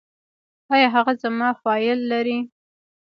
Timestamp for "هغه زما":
0.95-1.49